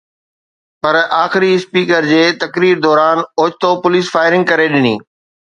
پر 0.85 0.95
آخري 1.25 1.49
اسپيڪر 1.57 2.07
جي 2.11 2.21
تقرير 2.45 2.75
دوران 2.87 3.17
اوچتو 3.39 3.71
پوليس 3.83 4.11
فائرنگ 4.15 4.53
ڪري 4.55 4.67
ڏني 4.73 4.97